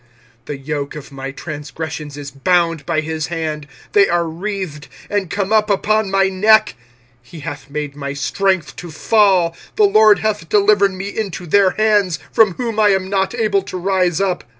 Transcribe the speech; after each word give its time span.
25:001:014 0.45 0.45
The 0.47 0.57
yoke 0.57 0.95
of 0.95 1.11
my 1.11 1.29
transgressions 1.31 2.17
is 2.17 2.31
bound 2.31 2.87
by 2.87 3.01
his 3.01 3.27
hand: 3.27 3.67
they 3.91 4.09
are 4.09 4.27
wreathed, 4.27 4.87
and 5.11 5.29
come 5.29 5.53
up 5.53 5.69
upon 5.69 6.09
my 6.09 6.27
neck: 6.27 6.73
he 7.21 7.41
hath 7.41 7.69
made 7.69 7.95
my 7.95 8.13
strength 8.13 8.75
to 8.77 8.89
fall, 8.89 9.55
the 9.75 9.83
LORD 9.83 10.17
hath 10.17 10.49
delivered 10.49 10.93
me 10.93 11.09
into 11.15 11.45
their 11.45 11.69
hands, 11.77 12.17
from 12.31 12.55
whom 12.55 12.79
I 12.79 12.89
am 12.89 13.11
not 13.11 13.35
able 13.35 13.61
to 13.61 13.77
rise 13.77 14.19
up. 14.19 14.43